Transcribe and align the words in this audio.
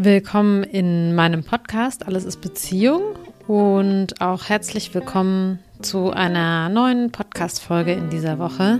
Willkommen 0.00 0.62
in 0.62 1.16
meinem 1.16 1.42
Podcast 1.42 2.06
Alles 2.06 2.24
ist 2.24 2.40
Beziehung 2.40 3.16
und 3.48 4.20
auch 4.20 4.48
herzlich 4.48 4.94
willkommen 4.94 5.58
zu 5.82 6.12
einer 6.12 6.68
neuen 6.68 7.10
Podcast-Folge 7.10 7.94
in 7.94 8.08
dieser 8.08 8.38
Woche. 8.38 8.78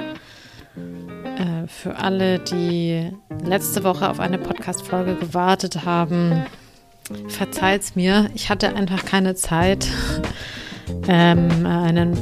Äh, 0.76 1.66
für 1.66 1.96
alle, 1.96 2.38
die 2.38 3.10
letzte 3.44 3.82
Woche 3.82 4.08
auf 4.08 4.20
eine 4.20 4.38
Podcast-Folge 4.38 5.16
gewartet 5.16 5.84
haben, 5.84 6.46
verzeiht's 7.26 7.96
mir. 7.96 8.30
Ich 8.34 8.48
hatte 8.48 8.76
einfach 8.76 9.04
keine 9.04 9.34
Zeit, 9.34 9.88
ähm, 11.08 11.66
einen 11.66 12.16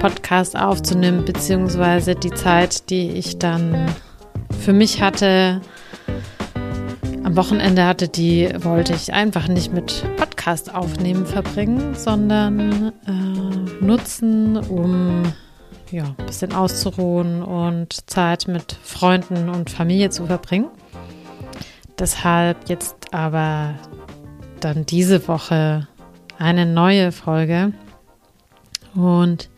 Podcast 0.00 0.58
aufzunehmen, 0.58 1.24
beziehungsweise 1.24 2.16
die 2.16 2.32
Zeit, 2.32 2.90
die 2.90 3.10
ich 3.10 3.38
dann 3.38 3.94
für 4.58 4.72
mich 4.72 5.00
hatte, 5.00 5.60
am 7.30 7.36
Wochenende 7.36 7.86
hatte, 7.86 8.08
die 8.08 8.50
wollte 8.58 8.92
ich 8.92 9.12
einfach 9.12 9.46
nicht 9.46 9.72
mit 9.72 10.04
Podcast 10.16 10.74
aufnehmen 10.74 11.26
verbringen, 11.26 11.94
sondern 11.94 12.92
äh, 13.06 13.84
nutzen, 13.84 14.56
um 14.56 15.22
ja, 15.92 16.12
ein 16.18 16.26
bisschen 16.26 16.52
auszuruhen 16.52 17.42
und 17.44 18.10
Zeit 18.10 18.48
mit 18.48 18.72
Freunden 18.82 19.48
und 19.48 19.70
Familie 19.70 20.10
zu 20.10 20.26
verbringen. 20.26 20.70
Deshalb 22.00 22.68
jetzt 22.68 23.14
aber 23.14 23.74
dann 24.58 24.84
diese 24.84 25.28
Woche 25.28 25.86
eine 26.36 26.66
neue 26.66 27.12
Folge. 27.12 27.72
Und 28.96 29.50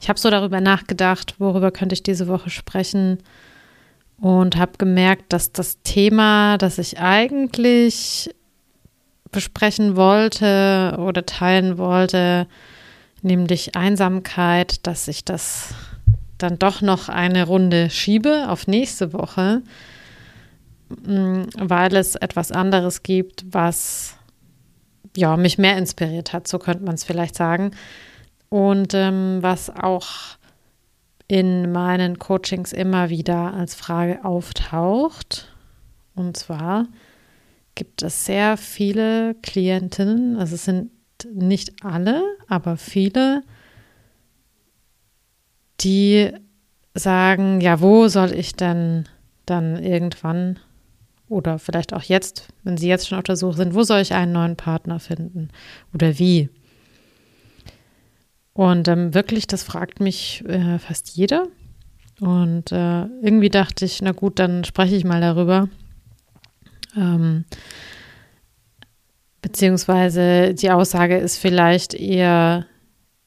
ich 0.00 0.08
habe 0.08 0.20
so 0.20 0.30
darüber 0.30 0.60
nachgedacht, 0.60 1.34
worüber 1.40 1.72
könnte 1.72 1.94
ich 1.94 2.04
diese 2.04 2.28
Woche 2.28 2.50
sprechen 2.50 3.18
und 4.18 4.56
habe 4.56 4.72
gemerkt, 4.78 5.32
dass 5.32 5.52
das 5.52 5.82
Thema, 5.82 6.58
das 6.58 6.78
ich 6.78 6.98
eigentlich 6.98 8.34
besprechen 9.30 9.96
wollte 9.96 10.96
oder 10.98 11.26
teilen 11.26 11.78
wollte, 11.78 12.46
nämlich 13.22 13.76
Einsamkeit, 13.76 14.86
dass 14.86 15.08
ich 15.08 15.24
das 15.24 15.74
dann 16.38 16.58
doch 16.58 16.80
noch 16.82 17.08
eine 17.08 17.46
Runde 17.46 17.90
schiebe 17.90 18.46
auf 18.48 18.66
nächste 18.66 19.12
Woche, 19.12 19.62
mm, 20.88 21.42
weil 21.58 21.96
es 21.96 22.14
etwas 22.14 22.52
anderes 22.52 23.02
gibt, 23.02 23.44
was 23.50 24.16
ja 25.16 25.36
mich 25.36 25.58
mehr 25.58 25.76
inspiriert 25.76 26.32
hat, 26.32 26.46
so 26.46 26.58
könnte 26.58 26.84
man 26.84 26.94
es 26.94 27.04
vielleicht 27.04 27.34
sagen. 27.34 27.72
Und 28.48 28.94
ähm, 28.94 29.38
was 29.40 29.70
auch 29.70 30.06
in 31.28 31.72
meinen 31.72 32.18
Coachings 32.18 32.72
immer 32.72 33.10
wieder 33.10 33.54
als 33.54 33.74
Frage 33.74 34.24
auftaucht. 34.24 35.52
Und 36.14 36.36
zwar 36.36 36.86
gibt 37.74 38.02
es 38.02 38.24
sehr 38.24 38.56
viele 38.56 39.34
Klientinnen, 39.42 40.36
also 40.36 40.54
es 40.54 40.64
sind 40.64 40.90
nicht 41.32 41.84
alle, 41.84 42.22
aber 42.46 42.76
viele, 42.76 43.42
die 45.80 46.32
sagen, 46.94 47.60
ja, 47.60 47.80
wo 47.80 48.08
soll 48.08 48.32
ich 48.32 48.54
denn 48.54 49.08
dann 49.44 49.82
irgendwann 49.82 50.58
oder 51.28 51.58
vielleicht 51.58 51.92
auch 51.92 52.02
jetzt, 52.02 52.48
wenn 52.62 52.76
sie 52.76 52.88
jetzt 52.88 53.08
schon 53.08 53.18
auf 53.18 53.24
der 53.24 53.36
Suche 53.36 53.56
sind, 53.56 53.74
wo 53.74 53.82
soll 53.82 54.00
ich 54.00 54.14
einen 54.14 54.32
neuen 54.32 54.56
Partner 54.56 54.98
finden 55.00 55.50
oder 55.92 56.18
wie? 56.18 56.48
Und 58.56 58.88
ähm, 58.88 59.12
wirklich, 59.12 59.46
das 59.46 59.62
fragt 59.62 60.00
mich 60.00 60.42
äh, 60.48 60.78
fast 60.78 61.10
jeder. 61.10 61.48
Und 62.20 62.72
äh, 62.72 63.04
irgendwie 63.20 63.50
dachte 63.50 63.84
ich, 63.84 64.00
na 64.00 64.12
gut, 64.12 64.38
dann 64.38 64.64
spreche 64.64 64.96
ich 64.96 65.04
mal 65.04 65.20
darüber. 65.20 65.68
Ähm, 66.96 67.44
beziehungsweise 69.42 70.54
die 70.54 70.70
Aussage 70.70 71.18
ist 71.18 71.36
vielleicht 71.36 71.92
eher, 71.92 72.64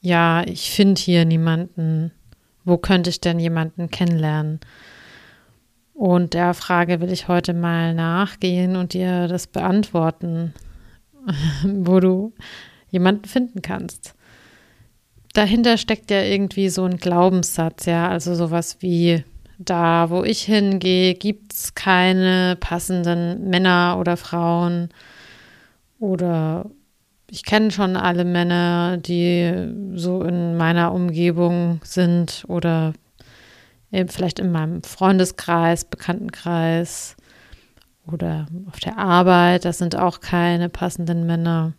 ja, 0.01 0.41
ich 0.47 0.71
finde 0.71 0.99
hier 0.99 1.25
niemanden. 1.25 2.11
Wo 2.65 2.77
könnte 2.77 3.11
ich 3.11 3.21
denn 3.21 3.39
jemanden 3.39 3.91
kennenlernen? 3.91 4.59
Und 5.93 6.33
der 6.33 6.55
Frage 6.55 7.01
will 7.01 7.11
ich 7.11 7.27
heute 7.27 7.53
mal 7.53 7.93
nachgehen 7.93 8.75
und 8.75 8.93
dir 8.93 9.27
das 9.27 9.45
beantworten, 9.45 10.55
wo 11.63 11.99
du 11.99 12.33
jemanden 12.89 13.25
finden 13.25 13.61
kannst 13.61 14.15
dahinter 15.33 15.77
steckt 15.77 16.11
ja 16.11 16.21
irgendwie 16.21 16.69
so 16.69 16.85
ein 16.85 16.97
Glaubenssatz, 16.97 17.85
ja, 17.85 18.09
also 18.09 18.35
sowas 18.35 18.77
wie 18.79 19.23
da, 19.59 20.09
wo 20.09 20.23
ich 20.23 20.43
hingehe, 20.43 21.13
gibt 21.13 21.53
es 21.53 21.75
keine 21.75 22.55
passenden 22.59 23.49
Männer 23.49 23.97
oder 23.99 24.17
Frauen. 24.17 24.89
Oder 25.99 26.65
ich 27.29 27.43
kenne 27.43 27.71
schon 27.71 27.97
alle 27.97 28.23
Männer, 28.25 28.97
die 28.97 29.69
so 29.95 30.23
in 30.23 30.55
meiner 30.57 30.93
Umgebung 30.93 31.81
sind 31.83 32.45
oder 32.47 32.93
eben 33.91 34.09
vielleicht 34.09 34.39
in 34.39 34.51
meinem 34.51 34.81
Freundeskreis, 34.83 35.85
Bekanntenkreis 35.85 37.17
oder 38.07 38.47
auf 38.67 38.79
der 38.79 38.97
Arbeit, 38.97 39.65
das 39.65 39.77
sind 39.77 39.95
auch 39.95 40.21
keine 40.21 40.69
passenden 40.69 41.25
Männer. 41.25 41.73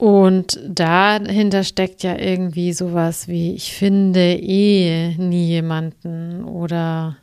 Und 0.00 0.58
dahinter 0.66 1.62
steckt 1.62 2.02
ja 2.02 2.16
irgendwie 2.16 2.72
sowas 2.72 3.28
wie, 3.28 3.52
ich 3.52 3.74
finde 3.74 4.32
eh 4.32 5.14
nie 5.18 5.46
jemanden 5.48 6.42
oder 6.42 7.18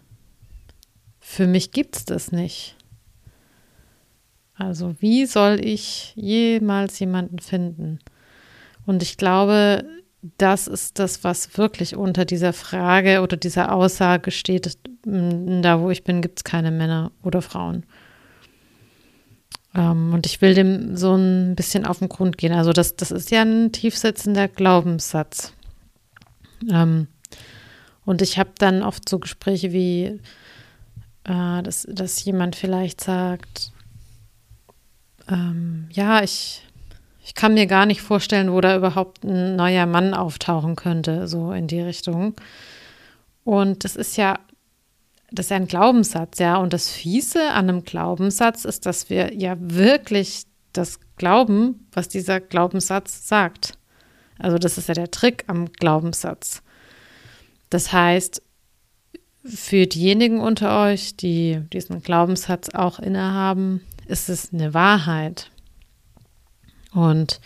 für 1.19 1.47
mich 1.47 1.71
gibt 1.71 1.95
es 1.95 2.05
das 2.05 2.31
nicht. 2.31 2.75
Also 4.53 4.93
wie 4.99 5.25
soll 5.25 5.59
ich 5.59 6.13
jemals 6.15 6.99
jemanden 6.99 7.39
finden? 7.39 7.97
Und 8.85 9.01
ich 9.01 9.17
glaube, 9.17 9.83
das 10.37 10.67
ist 10.67 10.99
das, 10.99 11.23
was 11.23 11.57
wirklich 11.57 11.95
unter 11.95 12.25
dieser 12.25 12.53
Frage 12.53 13.21
oder 13.23 13.37
dieser 13.37 13.73
Aussage 13.73 14.29
steht, 14.29 14.77
da 15.03 15.81
wo 15.81 15.89
ich 15.89 16.03
bin, 16.03 16.21
gibt 16.21 16.37
es 16.37 16.43
keine 16.43 16.69
Männer 16.69 17.11
oder 17.23 17.41
Frauen. 17.41 17.87
Ähm, 19.77 20.13
und 20.13 20.25
ich 20.25 20.41
will 20.41 20.55
dem 20.55 20.97
so 20.97 21.15
ein 21.15 21.55
bisschen 21.55 21.85
auf 21.85 21.99
den 21.99 22.09
Grund 22.09 22.37
gehen. 22.37 22.51
Also 22.51 22.73
das, 22.73 22.95
das 22.95 23.11
ist 23.11 23.29
ja 23.29 23.43
ein 23.43 23.71
tiefsitzender 23.71 24.47
Glaubenssatz. 24.47 25.53
Ähm, 26.69 27.07
und 28.03 28.21
ich 28.21 28.39
habe 28.39 28.49
dann 28.57 28.81
oft 28.81 29.07
so 29.07 29.19
Gespräche 29.19 29.71
wie, 29.71 30.19
äh, 31.25 31.61
dass, 31.61 31.87
dass 31.89 32.25
jemand 32.25 32.55
vielleicht 32.55 33.01
sagt, 33.01 33.71
ähm, 35.29 35.87
ja, 35.91 36.23
ich, 36.23 36.63
ich 37.23 37.35
kann 37.35 37.53
mir 37.53 37.67
gar 37.67 37.85
nicht 37.85 38.01
vorstellen, 38.01 38.51
wo 38.51 38.59
da 38.61 38.75
überhaupt 38.75 39.23
ein 39.23 39.55
neuer 39.55 39.85
Mann 39.85 40.15
auftauchen 40.15 40.75
könnte, 40.75 41.27
so 41.27 41.51
in 41.51 41.67
die 41.67 41.81
Richtung. 41.81 42.33
Und 43.43 43.83
das 43.83 43.95
ist 43.95 44.17
ja 44.17 44.39
das 45.31 45.47
ist 45.47 45.51
ein 45.51 45.67
Glaubenssatz, 45.67 46.39
ja. 46.39 46.57
Und 46.57 46.73
das 46.73 46.89
Fiese 46.89 47.51
an 47.51 47.69
einem 47.69 47.83
Glaubenssatz 47.83 48.65
ist, 48.65 48.85
dass 48.85 49.09
wir 49.09 49.33
ja 49.33 49.55
wirklich 49.59 50.43
das 50.73 50.99
glauben, 51.17 51.87
was 51.91 52.07
dieser 52.07 52.39
Glaubenssatz 52.39 53.27
sagt. 53.27 53.77
Also 54.39 54.57
das 54.57 54.77
ist 54.77 54.87
ja 54.87 54.93
der 54.93 55.11
Trick 55.11 55.43
am 55.47 55.71
Glaubenssatz. 55.71 56.61
Das 57.69 57.91
heißt, 57.91 58.41
für 59.43 59.87
diejenigen 59.87 60.39
unter 60.39 60.83
euch, 60.83 61.15
die 61.15 61.61
diesen 61.73 62.01
Glaubenssatz 62.01 62.69
auch 62.69 62.99
innehaben, 62.99 63.81
ist 64.07 64.29
es 64.29 64.53
eine 64.53 64.73
Wahrheit. 64.73 65.49
Und 66.93 67.39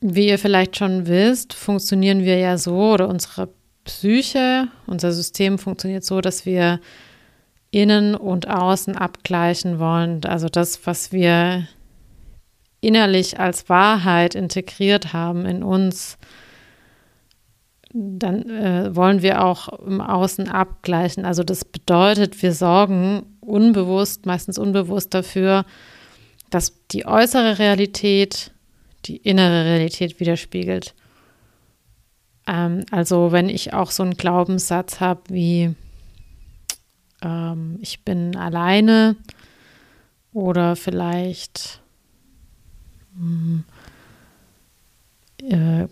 wie 0.00 0.28
ihr 0.28 0.38
vielleicht 0.38 0.76
schon 0.76 1.06
wisst, 1.06 1.54
funktionieren 1.54 2.24
wir 2.24 2.38
ja 2.38 2.58
so 2.58 2.92
oder 2.92 3.08
unsere 3.08 3.48
Psyche, 3.84 4.68
unser 4.86 5.12
System 5.12 5.58
funktioniert 5.58 6.04
so, 6.04 6.20
dass 6.20 6.46
wir 6.46 6.80
innen 7.70 8.14
und 8.14 8.48
außen 8.48 8.96
abgleichen 8.96 9.78
wollen. 9.78 10.24
Also 10.24 10.48
das, 10.48 10.86
was 10.86 11.10
wir 11.12 11.66
innerlich 12.80 13.40
als 13.40 13.68
Wahrheit 13.68 14.34
integriert 14.34 15.12
haben 15.12 15.46
in 15.46 15.62
uns, 15.62 16.18
dann 17.94 18.48
äh, 18.50 18.94
wollen 18.94 19.22
wir 19.22 19.44
auch 19.44 19.68
im 19.80 20.00
Außen 20.00 20.48
abgleichen. 20.48 21.24
Also 21.24 21.42
das 21.42 21.64
bedeutet, 21.64 22.42
wir 22.42 22.52
sorgen 22.52 23.36
unbewusst, 23.40 24.26
meistens 24.26 24.58
unbewusst 24.58 25.14
dafür, 25.14 25.64
dass 26.50 26.86
die 26.88 27.06
äußere 27.06 27.58
Realität 27.58 28.50
die 29.06 29.16
innere 29.16 29.64
Realität 29.64 30.20
widerspiegelt. 30.20 30.94
Ähm, 32.46 32.84
also 32.90 33.32
wenn 33.32 33.48
ich 33.48 33.72
auch 33.72 33.90
so 33.90 34.02
einen 34.02 34.16
Glaubenssatz 34.16 35.00
habe 35.00 35.22
wie 35.28 35.74
ähm, 37.22 37.78
ich 37.80 38.04
bin 38.04 38.36
alleine 38.36 39.16
oder 40.32 40.76
vielleicht 40.76 41.80
mh, 43.14 43.64
hm, 45.40 45.50
äh, 45.50 45.88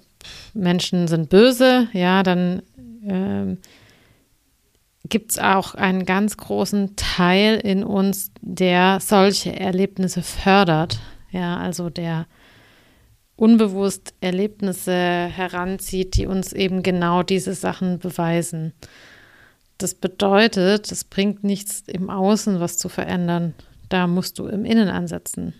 Menschen 0.54 1.08
sind 1.08 1.28
böse, 1.28 1.88
ja, 1.92 2.22
dann 2.22 2.62
äh, 3.06 3.56
gibt 5.08 5.32
es 5.32 5.38
auch 5.38 5.74
einen 5.74 6.04
ganz 6.06 6.36
großen 6.36 6.94
Teil 6.96 7.56
in 7.56 7.82
uns, 7.84 8.30
der 8.40 9.00
solche 9.00 9.58
Erlebnisse 9.58 10.22
fördert. 10.22 11.00
Ja, 11.30 11.56
also 11.56 11.90
der 11.90 12.26
unbewusst 13.40 14.12
Erlebnisse 14.20 14.92
heranzieht, 14.92 16.16
die 16.16 16.26
uns 16.26 16.52
eben 16.52 16.82
genau 16.82 17.22
diese 17.22 17.54
Sachen 17.54 17.98
beweisen. 17.98 18.74
Das 19.78 19.94
bedeutet, 19.94 20.92
es 20.92 21.04
bringt 21.04 21.42
nichts 21.42 21.84
im 21.86 22.10
Außen 22.10 22.60
was 22.60 22.76
zu 22.76 22.90
verändern. 22.90 23.54
Da 23.88 24.06
musst 24.06 24.38
du 24.38 24.46
im 24.46 24.66
Innen 24.66 24.90
ansetzen. 24.90 25.54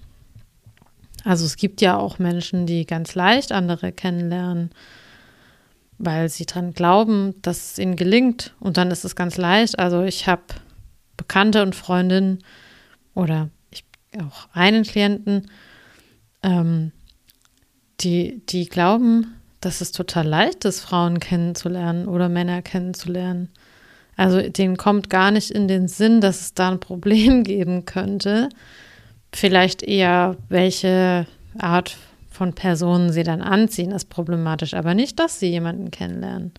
Also 1.25 1.47
es 1.47 1.57
gibt 1.57 1.81
ja 1.81 1.97
auch 1.97 2.19
Menschen, 2.19 2.67
die 2.67 2.85
ganz 2.85 3.15
leicht 3.15 3.51
andere 3.51 3.93
kennenlernen, 3.93 4.71
weil 5.97 6.29
sie 6.29 6.45
dran 6.45 6.75
glauben, 6.75 7.35
dass 7.41 7.73
es 7.73 7.79
ihnen 7.79 7.97
gelingt. 7.97 8.55
Und 8.61 8.77
dann 8.77 8.91
ist 8.91 9.07
es 9.07 9.17
ganz 9.17 9.39
leicht. 9.39 9.79
Also 9.79 10.03
ich 10.03 10.29
habe 10.29 10.43
Bekannte 11.17 11.63
und 11.63 11.75
Freundinnen 11.75 12.41
oder 13.15 13.49
ich, 13.71 13.85
auch 14.23 14.49
einen 14.53 14.85
Klienten, 14.85 15.51
ähm, 16.43 16.93
die, 18.01 18.43
die 18.47 18.69
glauben, 18.69 19.35
dass 19.61 19.81
es 19.81 19.93
total 19.93 20.27
leicht 20.27 20.65
ist, 20.65 20.81
Frauen 20.81 21.21
kennenzulernen 21.21 22.09
oder 22.09 22.29
Männer 22.29 22.63
kennenzulernen. 22.63 23.51
Also 24.17 24.41
denen 24.49 24.77
kommt 24.77 25.11
gar 25.11 25.31
nicht 25.31 25.51
in 25.51 25.69
den 25.69 25.89
Sinn, 25.89 26.21
dass 26.21 26.41
es 26.41 26.55
da 26.55 26.71
ein 26.71 26.81
Problem 26.81 27.45
geben 27.45 27.85
könnte. 27.85 28.49
Vielleicht 29.33 29.83
eher, 29.83 30.37
welche 30.49 31.27
Art 31.59 31.97
von 32.31 32.55
Personen 32.55 33.13
sie 33.13 33.23
dann 33.23 33.43
anziehen, 33.43 33.93
ist 33.93 34.09
problematisch, 34.09 34.75
aber 34.75 34.95
nicht, 34.95 35.19
dass 35.19 35.39
sie 35.39 35.49
jemanden 35.51 35.91
kennenlernen. 35.91 36.53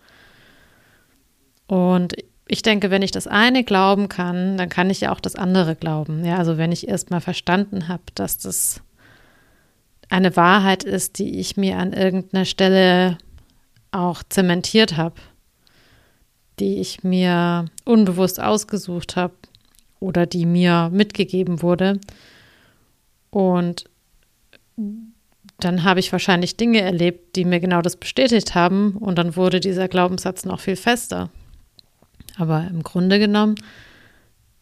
Und 1.68 2.14
ich 2.48 2.62
denke, 2.62 2.92
wenn 2.92 3.02
ich 3.02 3.12
das 3.12 3.28
eine 3.28 3.64
glauben 3.64 4.10
kann, 4.10 4.58
dann 4.58 4.70
kann 4.70 4.90
ich 4.90 5.02
ja 5.02 5.12
auch 5.14 5.22
das 5.22 5.36
andere 5.36 5.76
glauben. 5.76 6.26
Ja, 6.26 6.38
also 6.38 6.58
wenn 6.58 6.72
ich 6.72 6.88
erst 6.88 7.10
mal 7.10 7.22
verstanden 7.22 7.88
habe, 7.88 8.04
dass 8.14 8.38
das 8.38 8.82
eine 10.12 10.36
Wahrheit 10.36 10.84
ist, 10.84 11.20
die 11.20 11.40
ich 11.40 11.56
mir 11.56 11.78
an 11.78 11.94
irgendeiner 11.94 12.44
Stelle 12.44 13.18
auch 13.92 14.24
zementiert 14.24 14.98
habe, 14.98 15.16
die 16.60 16.80
ich 16.80 17.04
mir 17.04 17.66
unbewusst 17.86 18.42
ausgesucht 18.42 19.16
habe 19.16 19.34
oder 20.02 20.26
die 20.26 20.46
mir 20.46 20.90
mitgegeben 20.92 21.62
wurde. 21.62 22.00
Und 23.30 23.86
dann 25.60 25.84
habe 25.86 26.02
ich 26.02 26.12
wahrscheinlich 26.12 26.58
Dinge 26.58 26.82
erlebt, 26.82 27.38
die 27.38 27.46
mir 27.46 27.62
genau 27.62 27.82
das 27.82 27.96
bestätigt 27.96 28.54
haben 28.54 28.98
und 28.98 29.18
dann 29.18 29.38
wurde 29.38 29.62
dieser 29.62 29.88
Glaubenssatz 29.88 30.44
noch 30.44 30.60
viel 30.60 30.76
fester. 30.76 31.30
Aber 32.38 32.68
im 32.70 32.84
Grunde 32.84 33.18
genommen 33.18 33.56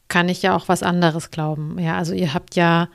kann 0.09 0.29
ich 0.29 0.43
ja 0.43 0.55
auch 0.55 0.67
was 0.67 0.83
anderes 0.83 1.31
glauben. 1.31 1.79
Ja, 1.79 1.97
also 1.97 2.13
ihr 2.13 2.35
habt 2.35 2.55
ja 2.55 2.87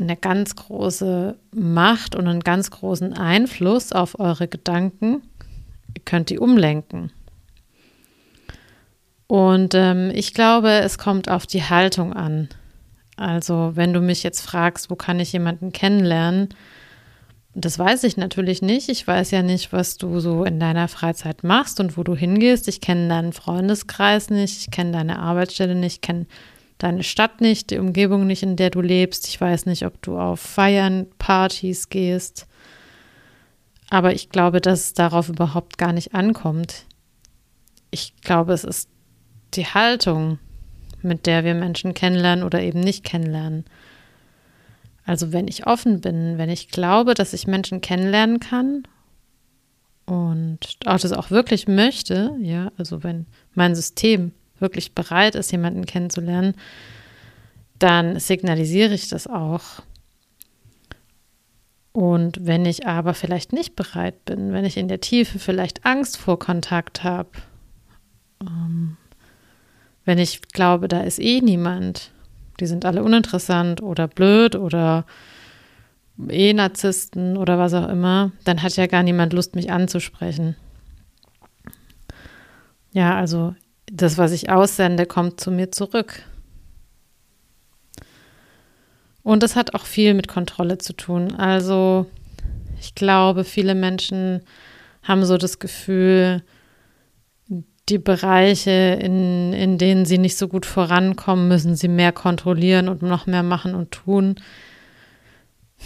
eine 0.00 0.16
ganz 0.16 0.56
große 0.56 1.36
Macht 1.54 2.14
und 2.14 2.28
einen 2.28 2.40
ganz 2.40 2.70
großen 2.70 3.12
Einfluss 3.14 3.92
auf 3.92 4.18
eure 4.20 4.48
Gedanken. 4.48 5.22
Ihr 5.96 6.02
könnt 6.04 6.30
die 6.30 6.38
umlenken. 6.38 7.12
Und 9.26 9.74
ähm, 9.74 10.10
ich 10.14 10.32
glaube, 10.32 10.70
es 10.70 10.98
kommt 10.98 11.28
auf 11.28 11.46
die 11.46 11.62
Haltung 11.62 12.12
an. 12.12 12.48
Also, 13.16 13.72
wenn 13.74 13.92
du 13.92 14.00
mich 14.00 14.22
jetzt 14.22 14.40
fragst, 14.40 14.90
wo 14.90 14.94
kann 14.94 15.20
ich 15.20 15.32
jemanden 15.32 15.72
kennenlernen, 15.72 16.48
das 17.54 17.78
weiß 17.78 18.04
ich 18.04 18.16
natürlich 18.16 18.62
nicht. 18.62 18.88
Ich 18.88 19.06
weiß 19.06 19.32
ja 19.32 19.42
nicht, 19.42 19.72
was 19.72 19.96
du 19.96 20.20
so 20.20 20.44
in 20.44 20.60
deiner 20.60 20.86
Freizeit 20.86 21.42
machst 21.42 21.80
und 21.80 21.96
wo 21.96 22.04
du 22.04 22.14
hingehst. 22.14 22.68
Ich 22.68 22.80
kenne 22.80 23.08
deinen 23.08 23.32
Freundeskreis 23.32 24.30
nicht, 24.30 24.60
ich 24.60 24.70
kenne 24.70 24.92
deine 24.92 25.18
Arbeitsstelle 25.18 25.74
nicht, 25.74 25.94
ich 25.96 26.00
kenne 26.00 26.26
deine 26.78 27.02
Stadt 27.02 27.40
nicht, 27.40 27.70
die 27.70 27.78
Umgebung 27.78 28.26
nicht, 28.26 28.42
in 28.42 28.56
der 28.56 28.70
du 28.70 28.80
lebst. 28.80 29.26
Ich 29.28 29.40
weiß 29.40 29.66
nicht, 29.66 29.84
ob 29.84 30.00
du 30.02 30.18
auf 30.18 30.40
Feiern, 30.40 31.06
Partys 31.18 31.88
gehst. 31.88 32.46
Aber 33.90 34.14
ich 34.14 34.30
glaube, 34.30 34.60
dass 34.60 34.80
es 34.80 34.94
darauf 34.94 35.28
überhaupt 35.28 35.78
gar 35.78 35.92
nicht 35.92 36.14
ankommt. 36.14 36.84
Ich 37.90 38.20
glaube, 38.20 38.52
es 38.52 38.64
ist 38.64 38.88
die 39.54 39.66
Haltung, 39.66 40.38
mit 41.02 41.26
der 41.26 41.44
wir 41.44 41.54
Menschen 41.54 41.94
kennenlernen 41.94 42.44
oder 42.44 42.60
eben 42.62 42.80
nicht 42.80 43.04
kennenlernen. 43.04 43.64
Also 45.04 45.32
wenn 45.32 45.48
ich 45.48 45.66
offen 45.66 46.00
bin, 46.00 46.36
wenn 46.36 46.50
ich 46.50 46.68
glaube, 46.68 47.14
dass 47.14 47.32
ich 47.32 47.46
Menschen 47.46 47.80
kennenlernen 47.80 48.40
kann 48.40 48.82
und 50.04 50.58
auch 50.84 50.98
das 50.98 51.12
auch 51.12 51.30
wirklich 51.30 51.66
möchte, 51.66 52.36
ja, 52.40 52.72
also 52.76 53.02
wenn 53.02 53.26
mein 53.54 53.74
System 53.74 54.32
wirklich 54.60 54.92
bereit 54.92 55.34
ist, 55.34 55.52
jemanden 55.52 55.86
kennenzulernen, 55.86 56.54
dann 57.78 58.18
signalisiere 58.18 58.94
ich 58.94 59.08
das 59.08 59.26
auch. 59.26 59.82
Und 61.92 62.46
wenn 62.46 62.64
ich 62.64 62.86
aber 62.86 63.14
vielleicht 63.14 63.52
nicht 63.52 63.74
bereit 63.74 64.24
bin, 64.24 64.52
wenn 64.52 64.64
ich 64.64 64.76
in 64.76 64.88
der 64.88 65.00
Tiefe 65.00 65.38
vielleicht 65.38 65.84
Angst 65.84 66.16
vor 66.16 66.38
Kontakt 66.38 67.02
habe, 67.02 67.30
ähm, 68.40 68.96
wenn 70.04 70.18
ich 70.18 70.42
glaube, 70.42 70.88
da 70.88 71.00
ist 71.00 71.18
eh 71.18 71.40
niemand, 71.40 72.12
die 72.60 72.66
sind 72.66 72.84
alle 72.84 73.02
uninteressant 73.02 73.82
oder 73.82 74.08
blöd 74.08 74.56
oder 74.56 75.06
eh 76.28 76.52
Narzissten 76.52 77.36
oder 77.36 77.58
was 77.58 77.74
auch 77.74 77.88
immer, 77.88 78.32
dann 78.44 78.62
hat 78.62 78.76
ja 78.76 78.86
gar 78.86 79.02
niemand 79.02 79.32
Lust, 79.32 79.54
mich 79.54 79.70
anzusprechen. 79.70 80.56
Ja, 82.92 83.16
also 83.16 83.54
das, 83.90 84.18
was 84.18 84.32
ich 84.32 84.50
aussende, 84.50 85.06
kommt 85.06 85.40
zu 85.40 85.50
mir 85.50 85.72
zurück. 85.72 86.22
Und 89.22 89.42
das 89.42 89.56
hat 89.56 89.74
auch 89.74 89.84
viel 89.84 90.14
mit 90.14 90.28
Kontrolle 90.28 90.78
zu 90.78 90.94
tun. 90.94 91.34
Also 91.34 92.06
ich 92.80 92.94
glaube, 92.94 93.44
viele 93.44 93.74
Menschen 93.74 94.42
haben 95.02 95.24
so 95.24 95.36
das 95.36 95.58
Gefühl, 95.58 96.42
die 97.88 97.98
Bereiche, 97.98 98.98
in, 99.00 99.52
in 99.52 99.78
denen 99.78 100.04
sie 100.04 100.18
nicht 100.18 100.36
so 100.36 100.48
gut 100.48 100.66
vorankommen, 100.66 101.48
müssen 101.48 101.74
sie 101.74 101.88
mehr 101.88 102.12
kontrollieren 102.12 102.88
und 102.88 103.02
noch 103.02 103.26
mehr 103.26 103.42
machen 103.42 103.74
und 103.74 103.90
tun. 103.90 104.36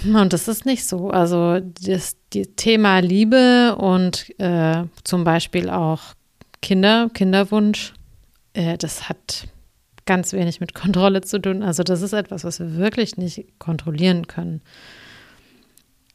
Und 0.04 0.32
das 0.32 0.48
ist 0.48 0.66
nicht 0.66 0.86
so. 0.86 1.10
Also 1.10 1.60
das 1.60 2.16
die 2.32 2.46
Thema 2.46 2.98
Liebe 3.00 3.76
und 3.76 4.38
äh, 4.40 4.84
zum 5.04 5.24
Beispiel 5.24 5.68
auch 5.68 6.14
Kinder, 6.62 7.10
Kinderwunsch, 7.12 7.92
äh, 8.54 8.78
das 8.78 9.08
hat 9.08 9.48
ganz 10.06 10.32
wenig 10.32 10.60
mit 10.60 10.74
Kontrolle 10.74 11.20
zu 11.20 11.40
tun. 11.40 11.62
Also 11.62 11.82
das 11.82 12.02
ist 12.02 12.12
etwas, 12.12 12.44
was 12.44 12.58
wir 12.60 12.76
wirklich 12.76 13.16
nicht 13.16 13.58
kontrollieren 13.58 14.26
können. 14.26 14.62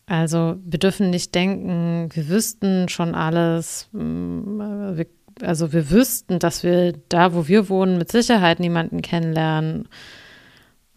Also 0.07 0.55
wir 0.63 0.79
dürfen 0.79 1.09
nicht 1.09 1.35
denken, 1.35 2.09
wir 2.13 2.29
wüssten 2.29 2.89
schon 2.89 3.13
alles. 3.13 3.89
Mm, 3.91 5.01
also 5.41 5.73
wir 5.73 5.91
wüssten, 5.91 6.39
dass 6.39 6.63
wir 6.63 6.93
da, 7.09 7.33
wo 7.33 7.47
wir 7.47 7.69
wohnen, 7.69 7.97
mit 7.97 8.11
Sicherheit 8.11 8.59
niemanden 8.59 9.01
kennenlernen. 9.01 9.87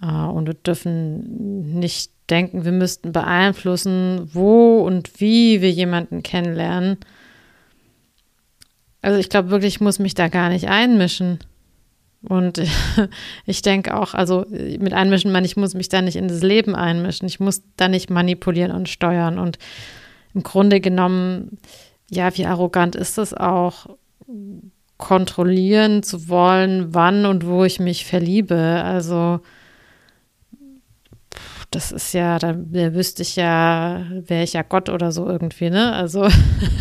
Äh, 0.00 0.06
und 0.06 0.46
wir 0.46 0.54
dürfen 0.54 1.78
nicht 1.78 2.12
denken, 2.30 2.64
wir 2.64 2.72
müssten 2.72 3.12
beeinflussen, 3.12 4.30
wo 4.32 4.78
und 4.78 5.20
wie 5.20 5.60
wir 5.60 5.70
jemanden 5.70 6.22
kennenlernen. 6.22 6.98
Also 9.02 9.18
ich 9.18 9.28
glaube 9.28 9.50
wirklich, 9.50 9.76
ich 9.76 9.80
muss 9.80 9.98
mich 9.98 10.14
da 10.14 10.28
gar 10.28 10.48
nicht 10.48 10.68
einmischen. 10.68 11.38
Und 12.22 12.60
ich 13.46 13.62
denke 13.62 13.96
auch, 13.96 14.14
also 14.14 14.44
mit 14.50 14.92
einmischen, 14.92 15.32
man, 15.32 15.44
ich 15.44 15.56
muss 15.56 15.74
mich 15.74 15.88
da 15.88 16.02
nicht 16.02 16.16
in 16.16 16.28
das 16.28 16.42
Leben 16.42 16.74
einmischen. 16.74 17.26
Ich 17.26 17.40
muss 17.40 17.62
da 17.76 17.88
nicht 17.88 18.10
manipulieren 18.10 18.72
und 18.72 18.88
steuern. 18.88 19.38
Und 19.38 19.58
im 20.34 20.42
Grunde 20.42 20.80
genommen, 20.80 21.58
ja, 22.10 22.36
wie 22.36 22.46
arrogant 22.46 22.94
ist 22.94 23.18
das 23.18 23.34
auch, 23.34 23.86
kontrollieren 24.98 26.02
zu 26.02 26.28
wollen, 26.28 26.94
wann 26.94 27.24
und 27.24 27.46
wo 27.46 27.64
ich 27.64 27.80
mich 27.80 28.04
verliebe. 28.04 28.82
Also 28.84 29.40
das 31.70 31.92
ist 31.92 32.12
ja, 32.14 32.38
da, 32.38 32.52
da 32.52 32.94
wüsste 32.94 33.22
ich 33.22 33.36
ja, 33.36 34.04
wäre 34.10 34.42
ich 34.42 34.54
ja 34.54 34.62
Gott 34.62 34.88
oder 34.88 35.12
so 35.12 35.28
irgendwie, 35.28 35.70
ne? 35.70 35.92
Also 35.92 36.28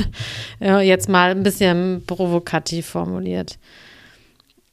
jetzt 0.59 1.09
mal 1.09 1.31
ein 1.31 1.43
bisschen 1.43 2.03
provokativ 2.07 2.87
formuliert. 2.87 3.59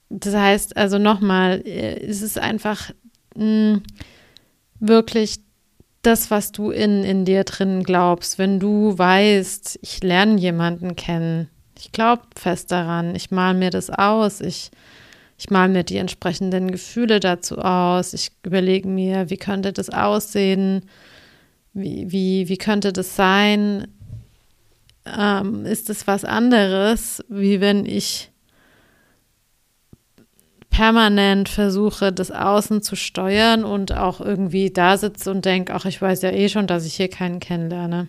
Das 0.08 0.34
heißt 0.34 0.76
also 0.76 0.98
nochmal, 0.98 1.62
äh, 1.66 2.00
es 2.00 2.22
ist 2.22 2.38
einfach 2.38 2.90
mh, 3.34 3.74
hm, 3.74 3.82
wirklich 4.80 5.40
das, 6.02 6.30
was 6.30 6.52
du 6.52 6.70
in, 6.70 7.02
in 7.04 7.24
dir 7.24 7.44
drin 7.44 7.82
glaubst. 7.82 8.38
Wenn 8.38 8.60
du 8.60 8.96
weißt, 8.96 9.80
ich 9.82 10.02
lerne 10.02 10.38
jemanden 10.38 10.96
kennen, 10.96 11.50
ich 11.76 11.92
glaube 11.92 12.22
fest 12.36 12.72
daran, 12.72 13.14
ich 13.14 13.30
mal 13.30 13.54
mir 13.54 13.70
das 13.70 13.90
aus, 13.90 14.40
ich 14.40 14.70
ich 15.38 15.50
male 15.50 15.72
mir 15.72 15.84
die 15.84 15.98
entsprechenden 15.98 16.70
Gefühle 16.70 17.20
dazu 17.20 17.58
aus. 17.58 18.14
Ich 18.14 18.30
überlege 18.42 18.88
mir, 18.88 19.28
wie 19.28 19.36
könnte 19.36 19.72
das 19.72 19.90
aussehen? 19.90 20.86
Wie, 21.74 22.10
wie, 22.10 22.48
wie 22.48 22.56
könnte 22.56 22.92
das 22.92 23.16
sein? 23.16 23.88
Ähm, 25.04 25.66
ist 25.66 25.90
es 25.90 26.06
was 26.06 26.24
anderes, 26.24 27.22
wie 27.28 27.60
wenn 27.60 27.84
ich 27.84 28.30
permanent 30.70 31.48
versuche, 31.48 32.12
das 32.12 32.30
Außen 32.30 32.82
zu 32.82 32.96
steuern 32.96 33.64
und 33.64 33.92
auch 33.92 34.20
irgendwie 34.20 34.70
da 34.70 34.96
sitze 34.96 35.30
und 35.30 35.44
denke, 35.44 35.74
ach, 35.74 35.84
ich 35.84 36.00
weiß 36.02 36.22
ja 36.22 36.30
eh 36.30 36.48
schon, 36.48 36.66
dass 36.66 36.84
ich 36.84 36.94
hier 36.94 37.08
keinen 37.08 37.40
kennenlerne. 37.40 38.08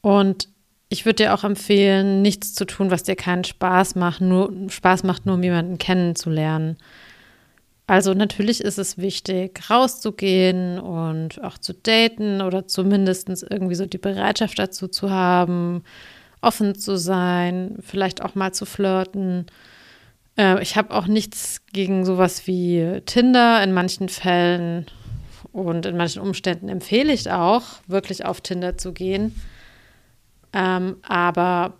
Und 0.00 0.48
ich 0.92 1.06
würde 1.06 1.24
dir 1.24 1.34
auch 1.34 1.42
empfehlen, 1.42 2.20
nichts 2.20 2.52
zu 2.52 2.66
tun, 2.66 2.90
was 2.90 3.02
dir 3.02 3.16
keinen 3.16 3.44
Spaß 3.44 3.94
macht, 3.94 4.20
nur 4.20 4.52
Spaß 4.68 5.04
macht, 5.04 5.24
nur 5.24 5.36
um 5.36 5.42
jemanden 5.42 5.78
kennenzulernen. 5.78 6.76
Also 7.86 8.12
natürlich 8.12 8.60
ist 8.60 8.78
es 8.78 8.98
wichtig, 8.98 9.70
rauszugehen 9.70 10.78
und 10.78 11.42
auch 11.42 11.56
zu 11.56 11.72
daten 11.72 12.42
oder 12.42 12.68
zumindest 12.68 13.28
irgendwie 13.48 13.74
so 13.74 13.86
die 13.86 13.98
Bereitschaft 13.98 14.58
dazu 14.58 14.86
zu 14.86 15.10
haben, 15.10 15.82
offen 16.42 16.74
zu 16.74 16.98
sein, 16.98 17.78
vielleicht 17.80 18.22
auch 18.22 18.34
mal 18.34 18.52
zu 18.52 18.66
flirten. 18.66 19.46
Äh, 20.36 20.62
ich 20.62 20.76
habe 20.76 20.94
auch 20.94 21.06
nichts 21.06 21.62
gegen 21.72 22.04
sowas 22.04 22.46
wie 22.46 23.00
Tinder 23.06 23.62
in 23.64 23.72
manchen 23.72 24.10
Fällen 24.10 24.86
und 25.52 25.86
in 25.86 25.96
manchen 25.96 26.20
Umständen 26.20 26.68
empfehle 26.68 27.14
ich 27.14 27.30
auch, 27.30 27.62
wirklich 27.86 28.26
auf 28.26 28.42
Tinder 28.42 28.76
zu 28.76 28.92
gehen. 28.92 29.34
Ähm, 30.52 30.96
aber 31.02 31.74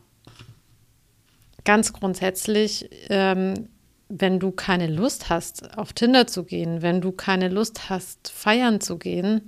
ganz 1.64 1.92
grundsätzlich, 1.92 2.88
ähm, 3.08 3.68
wenn 4.08 4.38
du 4.38 4.50
keine 4.50 4.88
Lust 4.88 5.30
hast, 5.30 5.78
auf 5.78 5.92
Tinder 5.92 6.26
zu 6.26 6.44
gehen, 6.44 6.82
wenn 6.82 7.00
du 7.00 7.12
keine 7.12 7.48
Lust 7.48 7.88
hast, 7.88 8.30
feiern 8.30 8.80
zu 8.80 8.98
gehen, 8.98 9.42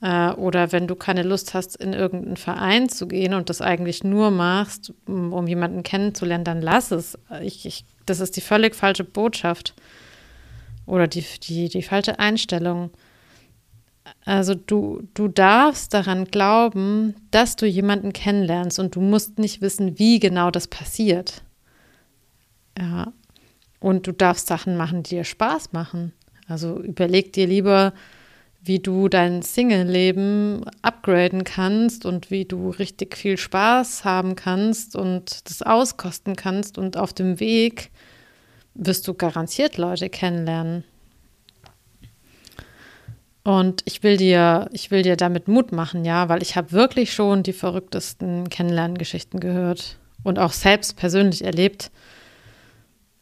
äh, 0.00 0.30
oder 0.32 0.72
wenn 0.72 0.86
du 0.86 0.94
keine 0.94 1.22
Lust 1.22 1.54
hast, 1.54 1.76
in 1.76 1.92
irgendeinen 1.92 2.36
Verein 2.36 2.88
zu 2.88 3.08
gehen 3.08 3.34
und 3.34 3.48
das 3.48 3.60
eigentlich 3.60 4.04
nur 4.04 4.30
machst, 4.30 4.92
um, 5.06 5.32
um 5.32 5.46
jemanden 5.46 5.82
kennenzulernen, 5.82 6.44
dann 6.44 6.60
lass 6.60 6.90
es. 6.90 7.18
Ich, 7.42 7.64
ich, 7.66 7.84
das 8.04 8.20
ist 8.20 8.36
die 8.36 8.42
völlig 8.42 8.74
falsche 8.74 9.04
Botschaft 9.04 9.74
oder 10.86 11.08
die, 11.08 11.24
die, 11.42 11.68
die 11.68 11.82
falsche 11.82 12.18
Einstellung. 12.18 12.90
Also 14.24 14.54
du, 14.54 15.02
du 15.14 15.28
darfst 15.28 15.94
daran 15.94 16.26
glauben, 16.26 17.14
dass 17.30 17.56
du 17.56 17.66
jemanden 17.66 18.12
kennenlernst 18.12 18.78
und 18.78 18.94
du 18.94 19.00
musst 19.00 19.38
nicht 19.38 19.60
wissen, 19.60 19.98
wie 19.98 20.18
genau 20.18 20.50
das 20.50 20.68
passiert. 20.68 21.42
Ja. 22.78 23.12
Und 23.80 24.06
du 24.06 24.12
darfst 24.12 24.46
Sachen 24.46 24.76
machen, 24.76 25.02
die 25.02 25.16
dir 25.16 25.24
Spaß 25.24 25.72
machen. 25.72 26.12
Also 26.48 26.78
überleg 26.80 27.32
dir 27.32 27.46
lieber, 27.46 27.92
wie 28.62 28.80
du 28.80 29.08
dein 29.08 29.42
Single-Leben 29.42 30.64
upgraden 30.82 31.44
kannst 31.44 32.04
und 32.04 32.30
wie 32.30 32.44
du 32.44 32.70
richtig 32.70 33.16
viel 33.16 33.36
Spaß 33.36 34.04
haben 34.04 34.34
kannst 34.34 34.96
und 34.96 35.48
das 35.48 35.62
auskosten 35.62 36.34
kannst. 36.34 36.78
Und 36.78 36.96
auf 36.96 37.12
dem 37.12 37.38
Weg 37.38 37.90
wirst 38.74 39.06
du 39.06 39.14
garantiert 39.14 39.76
Leute 39.76 40.08
kennenlernen. 40.10 40.84
Und 43.46 43.82
ich 43.84 44.02
will 44.02 44.16
dir, 44.16 44.68
ich 44.72 44.90
will 44.90 45.02
dir 45.02 45.16
damit 45.16 45.46
Mut 45.46 45.70
machen, 45.70 46.04
ja, 46.04 46.28
weil 46.28 46.42
ich 46.42 46.56
habe 46.56 46.72
wirklich 46.72 47.14
schon 47.14 47.44
die 47.44 47.52
verrücktesten 47.52 48.50
Kennenlerngeschichten 48.50 49.38
gehört 49.38 49.98
und 50.24 50.40
auch 50.40 50.50
selbst 50.50 50.96
persönlich 50.96 51.44
erlebt. 51.44 51.92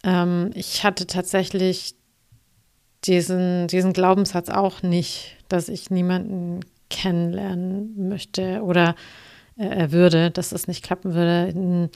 Ähm, 0.03 0.49
ich 0.55 0.83
hatte 0.83 1.07
tatsächlich 1.07 1.95
diesen, 3.05 3.67
diesen 3.69 3.93
Glaubenssatz 3.93 4.49
auch 4.49 4.83
nicht, 4.83 5.37
dass 5.51 5.69
ich 5.69 5.91
niemanden 5.91 6.61
kennenlernen 6.89 8.09
möchte 8.09 8.63
oder 8.63 8.95
äh, 9.59 9.91
würde, 9.91 10.31
dass 10.31 10.49
das 10.49 10.69
nicht 10.69 10.83
klappen 10.83 11.13
würde. 11.13 11.91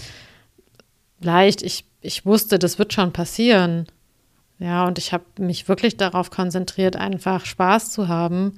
Leicht, 1.23 1.63
ich, 1.63 1.87
ich 2.03 2.27
wusste, 2.27 2.59
das 2.59 2.79
wird 2.79 2.93
schon 2.93 3.11
passieren. 3.15 3.87
Ja, 4.59 4.87
und 4.87 4.99
ich 4.99 5.12
habe 5.12 5.25
mich 5.38 5.69
wirklich 5.69 5.97
darauf 5.97 6.31
konzentriert, 6.31 6.97
einfach 6.97 7.47
Spaß 7.47 7.93
zu 7.93 8.09
haben. 8.09 8.55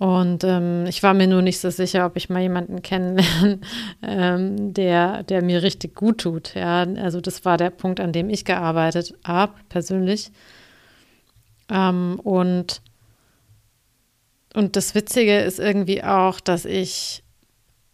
Und 0.00 0.42
ähm, 0.42 0.86
ich 0.86 1.02
war 1.02 1.14
mir 1.14 1.28
nur 1.28 1.42
nicht 1.42 1.60
so 1.60 1.70
sicher, 1.70 2.06
ob 2.06 2.16
ich 2.16 2.28
mal 2.28 2.42
jemanden 2.42 2.82
kennenlerne, 2.82 3.60
ähm, 4.02 4.74
der, 4.74 5.22
der 5.22 5.42
mir 5.42 5.62
richtig 5.62 5.94
gut 5.94 6.18
tut. 6.18 6.54
Ja, 6.54 6.82
also 6.82 7.20
das 7.20 7.44
war 7.44 7.58
der 7.58 7.70
Punkt, 7.70 8.00
an 8.00 8.12
dem 8.12 8.28
ich 8.28 8.44
gearbeitet 8.44 9.14
habe, 9.24 9.52
persönlich. 9.68 10.32
Ähm, 11.68 12.18
und, 12.24 12.82
und 14.54 14.76
das 14.76 14.94
Witzige 14.94 15.38
ist 15.40 15.60
irgendwie 15.60 16.02
auch, 16.02 16.40
dass 16.40 16.64
ich, 16.64 17.22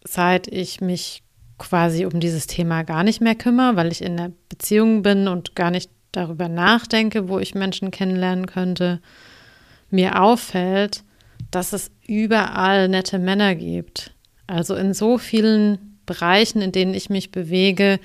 seit 0.03 0.47
ich 0.47 0.81
mich 0.81 1.23
quasi 1.59 2.05
um 2.05 2.19
dieses 2.19 2.47
Thema 2.47 2.83
gar 2.83 3.03
nicht 3.03 3.21
mehr 3.21 3.35
kümmere, 3.35 3.75
weil 3.75 3.91
ich 3.91 4.01
in 4.01 4.17
der 4.17 4.31
Beziehung 4.49 5.03
bin 5.03 5.27
und 5.27 5.55
gar 5.55 5.69
nicht 5.69 5.91
darüber 6.11 6.49
nachdenke, 6.49 7.29
wo 7.29 7.39
ich 7.39 7.55
Menschen 7.55 7.91
kennenlernen 7.91 8.45
könnte, 8.45 9.01
mir 9.89 10.21
auffällt, 10.21 11.03
dass 11.51 11.73
es 11.73 11.91
überall 12.07 12.87
nette 12.87 13.19
Männer 13.19 13.55
gibt. 13.55 14.13
Also 14.47 14.75
in 14.75 14.93
so 14.93 15.17
vielen 15.17 15.99
Bereichen, 16.05 16.61
in 16.61 16.71
denen 16.71 16.93
ich 16.93 17.09
mich 17.09 17.31
bewege, 17.31 17.99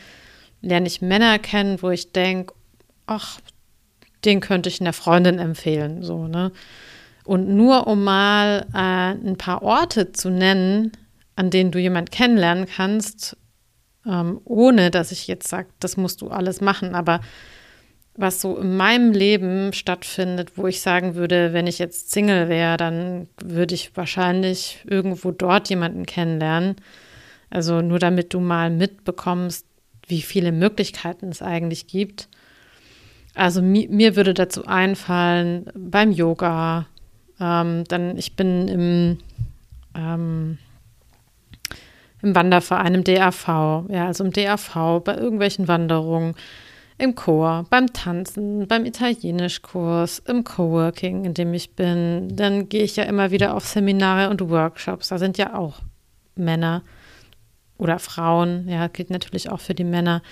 lerne 0.60 0.86
ich 0.86 1.02
Männer 1.02 1.38
kennen, 1.38 1.82
wo 1.82 1.90
ich 1.90 2.12
denke, 2.12 2.54
ach, 3.06 3.40
den 4.24 4.40
könnte 4.40 4.68
ich 4.68 4.80
einer 4.80 4.92
Freundin 4.92 5.38
empfehlen, 5.38 6.02
so, 6.02 6.26
ne? 6.26 6.52
Und 7.24 7.48
nur 7.48 7.88
um 7.88 8.04
mal 8.04 8.66
äh, 8.72 9.28
ein 9.28 9.36
paar 9.36 9.62
Orte 9.62 10.12
zu 10.12 10.30
nennen, 10.30 10.92
an 11.34 11.50
denen 11.50 11.72
du 11.72 11.80
jemanden 11.80 12.10
kennenlernen 12.10 12.66
kannst, 12.66 13.36
ähm, 14.06 14.40
ohne 14.44 14.92
dass 14.92 15.10
ich 15.10 15.26
jetzt 15.26 15.48
sage, 15.48 15.68
das 15.80 15.96
musst 15.96 16.20
du 16.20 16.28
alles 16.28 16.60
machen, 16.60 16.94
aber 16.94 17.20
was 18.16 18.40
so 18.40 18.56
in 18.56 18.76
meinem 18.76 19.12
Leben 19.12 19.72
stattfindet, 19.72 20.52
wo 20.56 20.66
ich 20.66 20.80
sagen 20.80 21.14
würde, 21.14 21.52
wenn 21.52 21.66
ich 21.66 21.78
jetzt 21.78 22.10
Single 22.12 22.48
wäre, 22.48 22.76
dann 22.76 23.28
würde 23.42 23.74
ich 23.74 23.96
wahrscheinlich 23.96 24.80
irgendwo 24.88 25.30
dort 25.30 25.68
jemanden 25.68 26.06
kennenlernen. 26.06 26.76
Also 27.50 27.82
nur 27.82 27.98
damit 27.98 28.32
du 28.34 28.40
mal 28.40 28.70
mitbekommst, 28.70 29.66
wie 30.06 30.22
viele 30.22 30.52
Möglichkeiten 30.52 31.28
es 31.28 31.42
eigentlich 31.42 31.86
gibt. 31.86 32.28
Also 33.34 33.60
mi 33.60 33.86
mir 33.90 34.16
würde 34.16 34.34
dazu 34.34 34.66
einfallen, 34.66 35.66
beim 35.74 36.10
Yoga, 36.10 36.86
ähm, 37.38 37.84
dann 37.88 38.16
ich 38.16 38.34
bin 38.34 38.68
im, 38.68 39.18
ähm, 39.94 40.58
im 42.22 42.34
Wanderverein, 42.34 42.94
im 42.94 43.04
DAV, 43.04 43.48
ja, 43.90 44.06
also 44.06 44.24
im 44.24 44.32
DAV, 44.32 45.02
bei 45.04 45.16
irgendwelchen 45.16 45.68
Wanderungen, 45.68 46.34
im 46.98 47.14
Chor, 47.14 47.66
beim 47.68 47.92
Tanzen, 47.92 48.66
beim 48.66 48.84
Italienischkurs, 48.86 50.20
im 50.20 50.44
Coworking, 50.44 51.24
in 51.24 51.34
dem 51.34 51.52
ich 51.52 51.74
bin. 51.74 52.34
Dann 52.34 52.68
gehe 52.68 52.82
ich 52.82 52.96
ja 52.96 53.04
immer 53.04 53.30
wieder 53.30 53.54
auf 53.54 53.66
Seminare 53.66 54.30
und 54.30 54.48
Workshops. 54.48 55.08
Da 55.08 55.18
sind 55.18 55.36
ja 55.36 55.54
auch 55.54 55.80
Männer 56.34 56.82
oder 57.78 57.98
Frauen, 57.98 58.68
ja, 58.68 58.88
gilt 58.88 59.10
natürlich 59.10 59.50
auch 59.50 59.60
für 59.60 59.74
die 59.74 59.84
Männer 59.84 60.22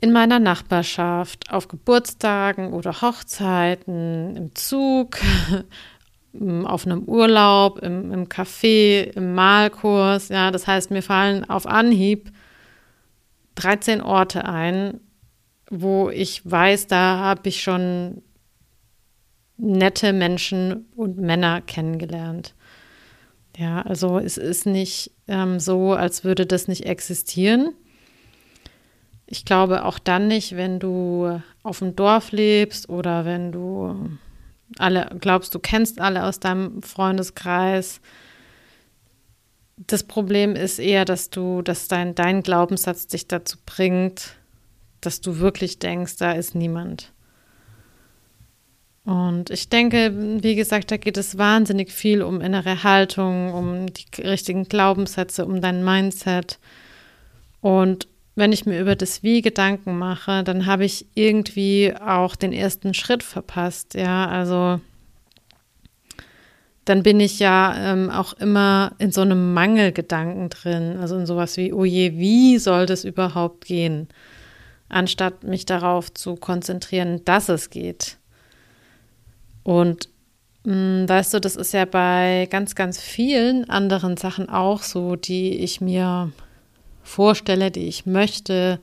in 0.00 0.12
meiner 0.12 0.38
Nachbarschaft, 0.38 1.50
auf 1.50 1.66
Geburtstagen 1.66 2.72
oder 2.72 3.02
Hochzeiten, 3.02 4.36
im 4.36 4.54
Zug, 4.54 5.18
auf 6.64 6.86
einem 6.86 7.02
Urlaub, 7.02 7.80
im, 7.80 8.12
im 8.12 8.28
Café, 8.28 9.10
im 9.16 9.34
Malkurs. 9.34 10.28
Ja, 10.28 10.52
das 10.52 10.68
heißt, 10.68 10.92
mir 10.92 11.02
fallen 11.02 11.48
auf 11.50 11.66
Anhieb 11.66 12.30
13 13.56 14.00
Orte 14.00 14.44
ein, 14.44 15.00
wo 15.70 16.10
ich 16.10 16.48
weiß, 16.48 16.86
da 16.86 17.18
habe 17.18 17.48
ich 17.48 17.62
schon 17.62 18.22
nette 19.56 20.12
Menschen 20.12 20.86
und 20.96 21.18
Männer 21.18 21.60
kennengelernt. 21.60 22.54
Ja, 23.56 23.82
also 23.82 24.18
es 24.18 24.36
ist 24.36 24.66
nicht 24.66 25.10
ähm, 25.26 25.58
so, 25.58 25.92
als 25.92 26.22
würde 26.22 26.46
das 26.46 26.68
nicht 26.68 26.86
existieren. 26.86 27.74
Ich 29.26 29.44
glaube 29.44 29.84
auch 29.84 29.98
dann 29.98 30.28
nicht, 30.28 30.56
wenn 30.56 30.78
du 30.78 31.42
auf 31.62 31.80
dem 31.80 31.96
Dorf 31.96 32.30
lebst 32.32 32.88
oder 32.88 33.24
wenn 33.24 33.52
du 33.52 34.18
alle 34.78 35.10
glaubst, 35.20 35.54
du 35.54 35.58
kennst 35.58 36.00
alle 36.00 36.24
aus 36.24 36.40
deinem 36.40 36.82
Freundeskreis. 36.82 38.00
Das 39.76 40.04
Problem 40.04 40.54
ist 40.54 40.78
eher, 40.78 41.04
dass 41.04 41.30
du, 41.30 41.62
dass 41.62 41.88
dein, 41.88 42.14
dein 42.14 42.42
Glaubenssatz 42.42 43.06
dich 43.06 43.28
dazu 43.28 43.58
bringt, 43.66 44.36
dass 45.00 45.20
du 45.20 45.38
wirklich 45.38 45.78
denkst, 45.78 46.16
da 46.18 46.32
ist 46.32 46.54
niemand. 46.54 47.12
Und 49.04 49.48
ich 49.48 49.70
denke, 49.70 50.12
wie 50.42 50.54
gesagt, 50.54 50.90
da 50.90 50.98
geht 50.98 51.16
es 51.16 51.38
wahnsinnig 51.38 51.92
viel 51.92 52.22
um 52.22 52.42
innere 52.42 52.82
Haltung, 52.82 53.54
um 53.54 53.86
die 53.86 54.04
richtigen 54.20 54.64
Glaubenssätze, 54.64 55.46
um 55.46 55.62
dein 55.62 55.82
Mindset. 55.82 56.58
Und 57.62 58.06
wenn 58.34 58.52
ich 58.52 58.66
mir 58.66 58.78
über 58.80 58.96
das 58.96 59.22
Wie 59.22 59.40
Gedanken 59.40 59.98
mache, 59.98 60.44
dann 60.44 60.66
habe 60.66 60.84
ich 60.84 61.06
irgendwie 61.14 61.94
auch 61.98 62.36
den 62.36 62.52
ersten 62.52 62.92
Schritt 62.92 63.22
verpasst. 63.22 63.94
Ja, 63.94 64.28
also 64.28 64.78
dann 66.84 67.02
bin 67.02 67.18
ich 67.18 67.38
ja 67.38 67.74
ähm, 67.76 68.10
auch 68.10 68.34
immer 68.34 68.92
in 68.98 69.10
so 69.10 69.22
einem 69.22 69.54
Mangelgedanken 69.54 70.50
drin. 70.50 70.98
Also 71.00 71.16
in 71.16 71.26
sowas 71.26 71.56
wie, 71.56 71.72
oh 71.72 71.84
je, 71.84 72.18
wie 72.18 72.58
soll 72.58 72.86
das 72.86 73.04
überhaupt 73.04 73.64
gehen? 73.64 74.08
Anstatt 74.88 75.44
mich 75.44 75.66
darauf 75.66 76.12
zu 76.12 76.36
konzentrieren, 76.36 77.24
dass 77.24 77.48
es 77.48 77.70
geht. 77.70 78.18
Und 79.62 80.08
mh, 80.64 80.72
hm, 80.72 81.08
weißt 81.08 81.34
du, 81.34 81.40
das 81.40 81.56
ist 81.56 81.72
ja 81.72 81.84
bei 81.84 82.48
ganz, 82.50 82.74
ganz 82.74 83.00
vielen 83.00 83.68
anderen 83.68 84.16
Sachen 84.16 84.48
auch 84.48 84.82
so, 84.82 85.16
die 85.16 85.58
ich 85.58 85.80
mir 85.80 86.32
vorstelle, 87.02 87.70
die 87.70 87.88
ich 87.88 88.06
möchte. 88.06 88.80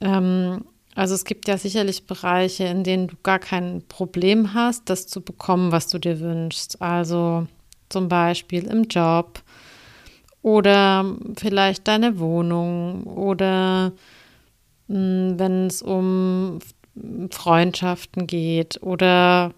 Ähm, 0.00 0.64
also 0.94 1.14
es 1.14 1.24
gibt 1.24 1.48
ja 1.48 1.56
sicherlich 1.56 2.06
Bereiche, 2.06 2.64
in 2.64 2.82
denen 2.84 3.08
du 3.08 3.16
gar 3.22 3.38
kein 3.38 3.82
Problem 3.88 4.54
hast, 4.54 4.90
das 4.90 5.06
zu 5.06 5.20
bekommen, 5.20 5.72
was 5.72 5.88
du 5.88 5.98
dir 5.98 6.20
wünschst. 6.20 6.82
Also 6.82 7.46
zum 7.88 8.08
Beispiel 8.08 8.66
im 8.66 8.84
Job 8.84 9.42
oder 10.42 11.04
vielleicht 11.36 11.86
deine 11.86 12.18
Wohnung 12.18 13.04
oder 13.04 13.92
wenn 14.90 15.66
es 15.66 15.82
um 15.82 16.58
Freundschaften 17.30 18.26
geht 18.26 18.82
oder 18.82 19.52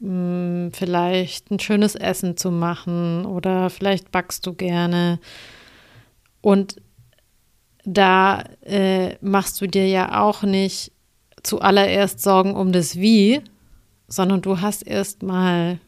hm, 0.00 0.70
vielleicht 0.72 1.50
ein 1.50 1.60
schönes 1.60 1.94
Essen 1.94 2.36
zu 2.36 2.50
machen 2.50 3.24
oder 3.24 3.70
vielleicht 3.70 4.12
backst 4.12 4.46
du 4.46 4.52
gerne. 4.52 5.18
Und 6.42 6.76
da 7.84 8.44
äh, 8.62 9.16
machst 9.22 9.60
du 9.60 9.66
dir 9.66 9.88
ja 9.88 10.20
auch 10.20 10.42
nicht 10.42 10.92
zuallererst 11.42 12.20
Sorgen 12.20 12.54
um 12.54 12.72
das 12.72 12.96
Wie, 12.96 13.40
sondern 14.08 14.42
du 14.42 14.60
hast 14.60 14.86
erstmal 14.86 15.78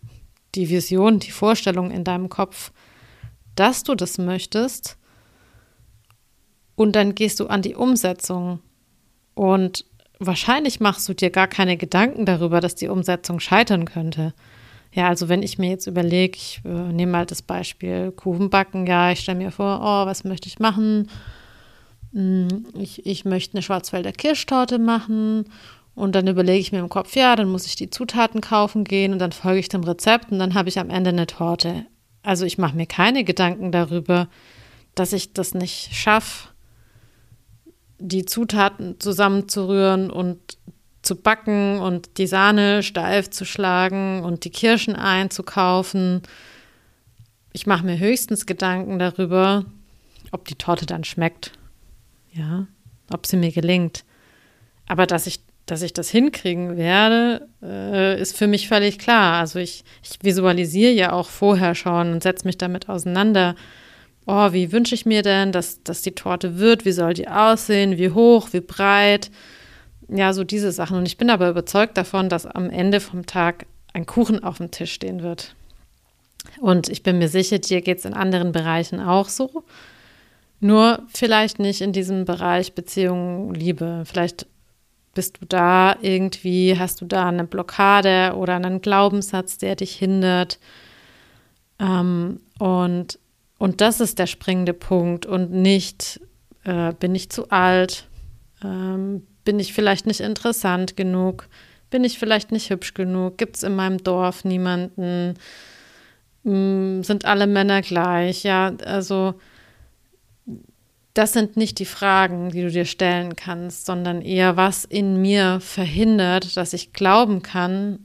die 0.54 0.70
Vision, 0.70 1.18
die 1.18 1.30
Vorstellung 1.30 1.90
in 1.90 2.04
deinem 2.04 2.30
Kopf, 2.30 2.72
dass 3.54 3.82
du 3.82 3.94
das 3.94 4.16
möchtest. 4.16 4.96
Und 6.74 6.96
dann 6.96 7.14
gehst 7.14 7.40
du 7.40 7.46
an 7.46 7.62
die 7.62 7.74
Umsetzung. 7.74 8.60
Und 9.34 9.84
wahrscheinlich 10.18 10.80
machst 10.80 11.08
du 11.08 11.14
dir 11.14 11.30
gar 11.30 11.48
keine 11.48 11.76
Gedanken 11.76 12.26
darüber, 12.26 12.60
dass 12.60 12.74
die 12.74 12.88
Umsetzung 12.88 13.40
scheitern 13.40 13.84
könnte. 13.84 14.34
Ja, 14.92 15.08
also 15.08 15.28
wenn 15.28 15.42
ich 15.42 15.58
mir 15.58 15.70
jetzt 15.70 15.86
überlege, 15.86 16.36
ich 16.36 16.60
äh, 16.64 16.68
nehme 16.68 17.12
mal 17.12 17.26
das 17.26 17.40
Beispiel 17.40 18.12
Kuchen 18.12 18.50
backen, 18.50 18.86
ja, 18.86 19.10
ich 19.10 19.20
stelle 19.20 19.38
mir 19.38 19.50
vor, 19.50 19.80
oh, 19.82 20.06
was 20.06 20.24
möchte 20.24 20.48
ich 20.48 20.58
machen? 20.58 21.08
Hm, 22.12 22.66
ich, 22.78 23.06
ich 23.06 23.24
möchte 23.24 23.54
eine 23.54 23.62
Schwarzwälder 23.62 24.12
Kirschtorte 24.12 24.78
machen 24.78 25.46
und 25.94 26.14
dann 26.14 26.26
überlege 26.26 26.58
ich 26.58 26.72
mir 26.72 26.80
im 26.80 26.90
Kopf, 26.90 27.16
ja, 27.16 27.36
dann 27.36 27.48
muss 27.48 27.66
ich 27.66 27.76
die 27.76 27.88
Zutaten 27.88 28.42
kaufen 28.42 28.84
gehen 28.84 29.14
und 29.14 29.18
dann 29.18 29.32
folge 29.32 29.60
ich 29.60 29.70
dem 29.70 29.84
Rezept 29.84 30.30
und 30.30 30.38
dann 30.38 30.52
habe 30.54 30.68
ich 30.68 30.78
am 30.78 30.90
Ende 30.90 31.10
eine 31.10 31.26
Torte. 31.26 31.86
Also 32.22 32.44
ich 32.44 32.58
mache 32.58 32.76
mir 32.76 32.86
keine 32.86 33.24
Gedanken 33.24 33.72
darüber, 33.72 34.28
dass 34.94 35.14
ich 35.14 35.32
das 35.32 35.54
nicht 35.54 35.94
schaffe, 35.94 36.48
die 38.08 38.24
Zutaten 38.24 39.00
zusammenzurühren 39.00 40.10
und 40.10 40.58
zu 41.02 41.16
backen 41.16 41.80
und 41.80 42.18
die 42.18 42.26
Sahne 42.26 42.82
steif 42.82 43.30
zu 43.30 43.44
schlagen 43.44 44.22
und 44.22 44.44
die 44.44 44.50
Kirschen 44.50 44.94
einzukaufen. 44.94 46.22
Ich 47.52 47.66
mache 47.66 47.84
mir 47.84 47.98
höchstens 47.98 48.46
Gedanken 48.46 48.98
darüber, 48.98 49.64
ob 50.30 50.46
die 50.46 50.54
Torte 50.54 50.86
dann 50.86 51.04
schmeckt 51.04 51.52
ja, 52.32 52.66
ob 53.12 53.26
sie 53.26 53.36
mir 53.36 53.52
gelingt. 53.52 54.04
Aber 54.86 55.06
dass 55.06 55.26
ich, 55.26 55.40
dass 55.66 55.82
ich 55.82 55.92
das 55.92 56.10
hinkriegen 56.10 56.76
werde, 56.76 57.48
äh, 57.62 58.20
ist 58.20 58.36
für 58.36 58.46
mich 58.46 58.68
völlig 58.68 58.98
klar. 58.98 59.40
Also 59.40 59.58
ich, 59.58 59.84
ich 60.02 60.18
visualisiere 60.22 60.92
ja 60.92 61.12
auch 61.12 61.28
vorher 61.28 61.74
schon 61.74 62.12
und 62.12 62.22
setze 62.22 62.46
mich 62.46 62.58
damit 62.58 62.88
auseinander. 62.88 63.54
Oh, 64.26 64.52
wie 64.52 64.70
wünsche 64.72 64.94
ich 64.94 65.04
mir 65.04 65.22
denn, 65.22 65.52
dass, 65.52 65.82
dass 65.82 66.02
die 66.02 66.12
Torte 66.12 66.58
wird? 66.58 66.84
Wie 66.84 66.92
soll 66.92 67.14
die 67.14 67.28
aussehen? 67.28 67.98
Wie 67.98 68.10
hoch? 68.10 68.48
Wie 68.52 68.60
breit? 68.60 69.30
Ja, 70.08 70.32
so 70.32 70.44
diese 70.44 70.72
Sachen. 70.72 70.96
Und 70.96 71.06
ich 71.06 71.16
bin 71.16 71.30
aber 71.30 71.48
überzeugt 71.48 71.96
davon, 71.96 72.28
dass 72.28 72.46
am 72.46 72.70
Ende 72.70 73.00
vom 73.00 73.26
Tag 73.26 73.66
ein 73.92 74.06
Kuchen 74.06 74.42
auf 74.42 74.58
dem 74.58 74.70
Tisch 74.70 74.92
stehen 74.92 75.22
wird. 75.22 75.54
Und 76.60 76.88
ich 76.88 77.02
bin 77.02 77.18
mir 77.18 77.28
sicher, 77.28 77.58
dir 77.58 77.80
geht 77.80 77.98
es 77.98 78.04
in 78.04 78.14
anderen 78.14 78.52
Bereichen 78.52 79.00
auch 79.00 79.28
so. 79.28 79.64
Nur 80.60 81.02
vielleicht 81.12 81.58
nicht 81.58 81.80
in 81.80 81.92
diesem 81.92 82.24
Bereich 82.24 82.74
Beziehung, 82.74 83.52
Liebe. 83.54 84.04
Vielleicht 84.06 84.46
bist 85.14 85.38
du 85.40 85.46
da 85.46 85.96
irgendwie, 86.00 86.78
hast 86.78 87.00
du 87.00 87.04
da 87.04 87.28
eine 87.28 87.44
Blockade 87.44 88.34
oder 88.36 88.54
einen 88.54 88.80
Glaubenssatz, 88.80 89.58
der 89.58 89.76
dich 89.76 89.96
hindert. 89.96 90.58
Ähm, 91.78 92.40
und, 92.58 93.18
und 93.62 93.80
das 93.80 94.00
ist 94.00 94.18
der 94.18 94.26
springende 94.26 94.72
Punkt. 94.72 95.24
Und 95.24 95.52
nicht, 95.52 96.20
äh, 96.64 96.92
bin 96.94 97.14
ich 97.14 97.30
zu 97.30 97.48
alt, 97.50 98.08
ähm, 98.64 99.24
bin 99.44 99.60
ich 99.60 99.72
vielleicht 99.72 100.04
nicht 100.04 100.18
interessant 100.18 100.96
genug, 100.96 101.48
bin 101.88 102.02
ich 102.02 102.18
vielleicht 102.18 102.50
nicht 102.50 102.70
hübsch 102.70 102.92
genug, 102.92 103.38
gibt 103.38 103.54
es 103.54 103.62
in 103.62 103.76
meinem 103.76 103.98
Dorf 103.98 104.44
niemanden, 104.44 105.34
ähm, 106.44 107.04
sind 107.04 107.24
alle 107.24 107.46
Männer 107.46 107.82
gleich, 107.82 108.42
ja, 108.42 108.72
also 108.84 109.34
das 111.14 111.32
sind 111.32 111.56
nicht 111.56 111.78
die 111.78 111.84
Fragen, 111.84 112.50
die 112.50 112.62
du 112.62 112.70
dir 112.72 112.84
stellen 112.84 113.36
kannst, 113.36 113.86
sondern 113.86 114.22
eher, 114.22 114.56
was 114.56 114.84
in 114.84 115.22
mir 115.22 115.60
verhindert, 115.60 116.56
dass 116.56 116.72
ich 116.72 116.92
glauben 116.92 117.42
kann, 117.42 118.00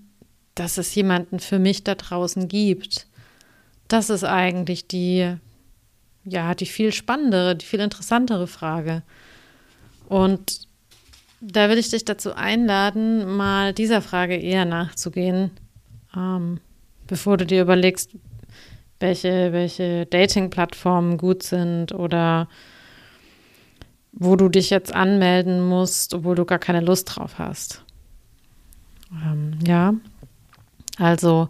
dass 0.54 0.78
es 0.78 0.94
jemanden 0.94 1.40
für 1.40 1.58
mich 1.58 1.84
da 1.84 1.96
draußen 1.96 2.48
gibt. 2.48 3.08
Das 3.88 4.12
ist 4.12 4.24
eigentlich 4.24 4.88
die, 4.88 5.38
ja, 6.30 6.54
die 6.56 6.66
viel 6.66 6.92
spannendere, 6.92 7.56
die 7.56 7.66
viel 7.66 7.80
interessantere 7.80 8.48
Frage. 8.48 9.04
Und 10.08 10.68
da 11.40 11.70
will 11.70 11.78
ich 11.78 11.90
dich 11.90 12.06
dazu 12.06 12.34
einladen, 12.34 13.38
mal 13.38 13.74
dieser 13.74 14.02
Frage 14.02 14.36
eher 14.36 14.66
nachzugehen, 14.66 15.52
ähm, 16.16 16.60
bevor 17.06 17.38
du 17.38 17.46
dir 17.46 17.62
überlegst, 17.62 18.12
welche, 19.00 19.54
welche 19.54 20.06
Dating-Plattformen 20.08 21.18
gut 21.18 21.44
sind 21.44 21.94
oder 21.94 22.50
wo 24.12 24.36
du 24.36 24.50
dich 24.50 24.72
jetzt 24.72 24.94
anmelden 24.94 25.62
musst, 25.62 26.14
obwohl 26.16 26.36
du 26.36 26.46
gar 26.46 26.58
keine 26.58 26.82
Lust 26.82 27.16
drauf 27.16 27.38
hast. 27.38 27.84
Ähm, 29.12 29.60
ja, 29.66 29.94
also 30.98 31.50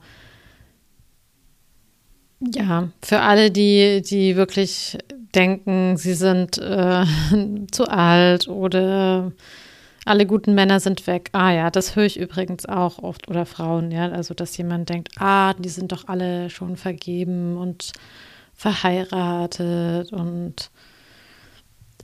ja, 2.40 2.90
für 3.02 3.20
alle, 3.22 3.52
die, 3.52 4.02
die 4.02 4.36
wirklich 4.36 4.98
denken, 5.34 5.98
sie 5.98 6.14
sind 6.14 6.58
äh, 6.58 7.06
zu 7.72 7.88
alt 7.88 8.48
oder 8.48 9.32
alle 10.06 10.26
guten 10.26 10.54
Männer 10.56 10.80
sind 10.80 11.06
weg. 11.06 11.30
Ah 11.34 11.52
ja, 11.52 11.70
das 11.70 11.96
höre 11.96 12.06
ich 12.06 12.18
übrigens 12.18 12.66
auch 12.66 13.00
oft 13.00 13.28
oder 13.28 13.46
Frauen, 13.46 13.92
ja, 13.92 14.10
also 14.10 14.34
dass 14.34 14.56
jemand 14.58 14.90
denkt, 14.90 15.10
ah, 15.18 15.54
die 15.56 15.70
sind 15.70 15.92
doch 15.92 16.08
alle 16.08 16.50
schon 16.50 16.78
vergeben 16.78 17.58
und 17.58 17.92
verheiratet 18.54 20.14
und 20.14 20.72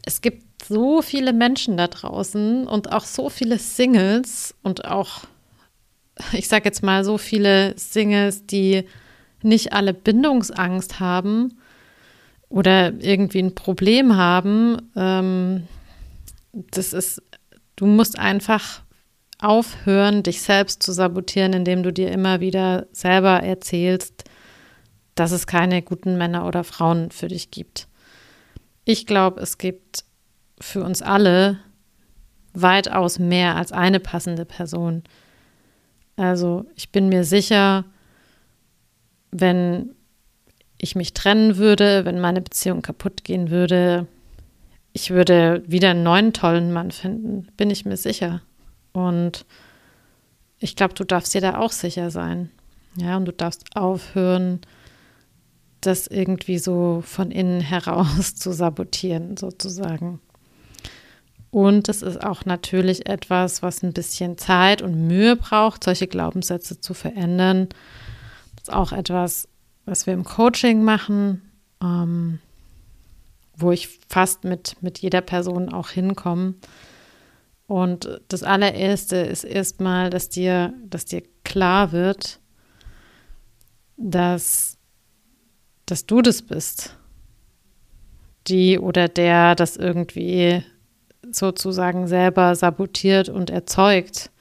es 0.05 0.21
gibt 0.21 0.65
so 0.65 1.01
viele 1.01 1.33
Menschen 1.33 1.77
da 1.77 1.87
draußen 1.87 2.67
und 2.67 2.91
auch 2.91 3.05
so 3.05 3.29
viele 3.29 3.57
Singles 3.57 4.53
und 4.63 4.85
auch, 4.85 5.21
ich 6.33 6.47
sage 6.47 6.65
jetzt 6.65 6.83
mal, 6.83 7.03
so 7.03 7.17
viele 7.17 7.73
Singles, 7.77 8.45
die 8.45 8.85
nicht 9.43 9.73
alle 9.73 9.93
Bindungsangst 9.93 10.99
haben 10.99 11.57
oder 12.49 12.93
irgendwie 12.99 13.39
ein 13.39 13.55
Problem 13.55 14.15
haben. 14.15 14.91
Ähm, 14.95 15.67
das 16.51 16.93
ist, 16.93 17.21
du 17.75 17.85
musst 17.85 18.19
einfach 18.19 18.81
aufhören, 19.39 20.23
dich 20.23 20.41
selbst 20.41 20.83
zu 20.83 20.91
sabotieren, 20.91 21.53
indem 21.53 21.83
du 21.83 21.91
dir 21.91 22.11
immer 22.11 22.39
wieder 22.39 22.87
selber 22.91 23.41
erzählst, 23.41 24.23
dass 25.15 25.31
es 25.31 25.47
keine 25.47 25.81
guten 25.81 26.17
Männer 26.17 26.47
oder 26.47 26.63
Frauen 26.63 27.11
für 27.11 27.27
dich 27.27 27.51
gibt. 27.51 27.87
Ich 28.85 29.05
glaube, 29.05 29.41
es 29.41 29.57
gibt 29.57 30.05
für 30.59 30.83
uns 30.83 31.01
alle 31.01 31.59
weitaus 32.53 33.19
mehr 33.19 33.55
als 33.55 33.71
eine 33.71 33.99
passende 33.99 34.45
Person. 34.45 35.03
Also 36.15 36.65
ich 36.75 36.91
bin 36.91 37.09
mir 37.09 37.23
sicher, 37.23 37.85
wenn 39.33 39.95
ich 40.77 40.95
mich 40.95 41.13
trennen 41.13 41.57
würde, 41.57 42.05
wenn 42.05 42.19
meine 42.19 42.41
Beziehung 42.41 42.81
kaputt 42.81 43.23
gehen 43.23 43.49
würde, 43.49 44.07
ich 44.93 45.09
würde 45.09 45.63
wieder 45.65 45.91
einen 45.91 46.03
neuen 46.03 46.33
tollen 46.33 46.71
Mann 46.71 46.91
finden, 46.91 47.47
bin 47.57 47.69
ich 47.69 47.85
mir 47.85 47.97
sicher. 47.97 48.41
Und 48.91 49.45
ich 50.59 50.75
glaube, 50.75 50.93
du 50.93 51.03
darfst 51.03 51.33
dir 51.33 51.41
da 51.41 51.57
auch 51.57 51.71
sicher 51.71 52.11
sein. 52.11 52.51
Ja, 52.95 53.17
und 53.17 53.25
du 53.25 53.33
darfst 53.33 53.75
aufhören, 53.75 54.61
das 55.81 56.07
irgendwie 56.07 56.59
so 56.59 57.03
von 57.05 57.31
innen 57.31 57.59
heraus 57.59 58.35
zu 58.35 58.53
sabotieren, 58.53 59.35
sozusagen. 59.35 60.19
Und 61.49 61.87
es 61.87 62.01
ist 62.01 62.23
auch 62.23 62.45
natürlich 62.45 63.07
etwas, 63.07 63.61
was 63.61 63.83
ein 63.83 63.93
bisschen 63.93 64.37
Zeit 64.37 64.81
und 64.81 65.07
Mühe 65.07 65.35
braucht, 65.35 65.83
solche 65.83 66.07
Glaubenssätze 66.07 66.81
zu 66.81 66.93
verändern. 66.93 67.69
Ist 68.63 68.71
auch 68.71 68.93
etwas, 68.93 69.49
was 69.83 70.07
wir 70.07 70.13
im 70.13 70.23
Coaching 70.23 70.83
machen, 70.83 71.41
ähm, 71.81 72.39
wo 73.57 73.73
ich 73.73 73.99
fast 74.07 74.45
mit, 74.45 74.77
mit 74.81 74.99
jeder 74.99 75.19
Person 75.19 75.67
auch 75.67 75.89
hinkomme. 75.89 76.53
Und 77.67 78.21
das 78.29 78.41
allererste 78.43 79.17
ist 79.17 79.43
erstmal, 79.43 80.09
dass 80.09 80.29
dir, 80.29 80.73
dass 80.85 81.03
dir 81.03 81.23
klar 81.43 81.91
wird, 81.91 82.39
dass, 83.97 84.77
dass 85.85 86.05
du 86.05 86.21
das 86.21 86.41
bist. 86.41 86.97
Die 88.47 88.79
oder 88.79 89.09
der 89.09 89.55
das 89.55 89.75
irgendwie 89.75 90.63
sozusagen 91.29 92.07
selber 92.07 92.55
sabotiert 92.55 93.27
und 93.27 93.49
erzeugt. 93.49 94.31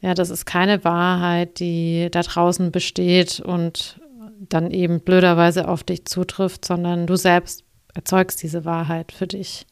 Ja, 0.00 0.14
das 0.14 0.30
ist 0.30 0.46
keine 0.46 0.84
Wahrheit, 0.84 1.58
die 1.58 2.08
da 2.10 2.22
draußen 2.22 2.70
besteht 2.70 3.40
und 3.40 4.00
dann 4.38 4.70
eben 4.70 5.00
blöderweise 5.00 5.66
auf 5.66 5.82
dich 5.82 6.04
zutrifft, 6.04 6.64
sondern 6.64 7.06
du 7.06 7.16
selbst 7.16 7.64
erzeugst 7.94 8.42
diese 8.42 8.64
Wahrheit 8.64 9.10
für 9.10 9.26
dich. 9.26 9.66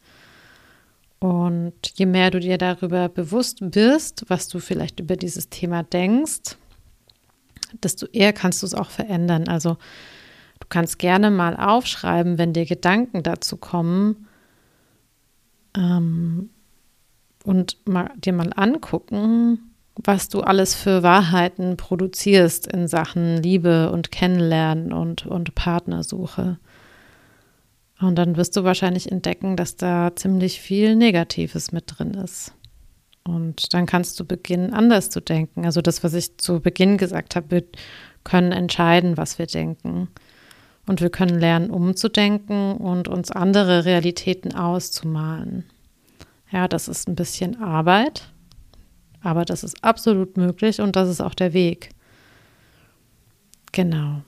Und 1.19 1.73
je 1.95 2.05
mehr 2.05 2.29
du 2.29 2.39
dir 2.39 2.57
darüber 2.57 3.09
bewusst 3.09 3.59
wirst, 3.61 4.25
was 4.27 4.49
du 4.49 4.59
vielleicht 4.59 4.99
über 4.99 5.15
dieses 5.15 5.49
Thema 5.49 5.83
denkst, 5.83 6.57
desto 7.81 8.05
eher 8.07 8.33
kannst 8.33 8.61
du 8.61 8.67
es 8.67 8.75
auch 8.75 8.89
verändern. 8.89 9.47
Also 9.47 9.77
du 10.59 10.67
kannst 10.69 10.99
gerne 10.99 11.31
mal 11.31 11.55
aufschreiben, 11.55 12.37
wenn 12.37 12.53
dir 12.53 12.65
Gedanken 12.65 13.23
dazu 13.23 13.57
kommen 13.57 14.27
ähm, 15.75 16.49
und 17.43 17.77
mal, 17.87 18.11
dir 18.17 18.33
mal 18.33 18.51
angucken, 18.55 19.66
was 20.03 20.29
du 20.29 20.41
alles 20.41 20.75
für 20.75 21.03
Wahrheiten 21.03 21.77
produzierst 21.77 22.67
in 22.67 22.87
Sachen 22.87 23.37
Liebe 23.37 23.91
und 23.91 24.11
Kennenlernen 24.11 24.93
und, 24.93 25.25
und 25.25 25.55
Partnersuche. 25.55 26.59
Und 27.99 28.15
dann 28.15 28.37
wirst 28.37 28.55
du 28.55 28.63
wahrscheinlich 28.63 29.11
entdecken, 29.11 29.55
dass 29.55 29.75
da 29.75 30.15
ziemlich 30.15 30.61
viel 30.61 30.95
Negatives 30.95 31.71
mit 31.71 31.85
drin 31.87 32.13
ist. 32.13 32.53
Und 33.23 33.73
dann 33.73 33.85
kannst 33.85 34.19
du 34.19 34.25
beginnen, 34.25 34.73
anders 34.73 35.09
zu 35.09 35.19
denken. 35.19 35.65
Also 35.65 35.81
das, 35.81 36.03
was 36.03 36.13
ich 36.13 36.37
zu 36.37 36.61
Beginn 36.61 36.97
gesagt 36.97 37.35
habe, 37.35 37.51
wir 37.51 37.63
können 38.23 38.51
entscheiden, 38.51 39.17
was 39.17 39.39
wir 39.39 39.47
denken. 39.47 40.09
Und 40.85 41.01
wir 41.01 41.09
können 41.09 41.37
lernen, 41.37 41.69
umzudenken 41.69 42.77
und 42.77 43.09
uns 43.09 43.31
andere 43.31 43.83
Realitäten 43.83 44.55
auszumalen. 44.55 45.65
Ja, 46.49 46.69
das 46.69 46.87
ist 46.87 47.09
ein 47.09 47.15
bisschen 47.15 47.61
Arbeit, 47.61 48.29
aber 49.21 49.45
das 49.45 49.63
ist 49.63 49.83
absolut 49.83 50.37
möglich 50.37 50.79
und 50.81 50.95
das 50.95 51.09
ist 51.09 51.21
auch 51.21 51.33
der 51.33 51.53
Weg. 51.53 51.89
Genau. 53.71 54.21